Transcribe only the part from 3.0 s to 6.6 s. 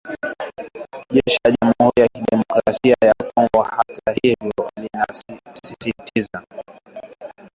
ya Kongo hata hivyo linasisitiza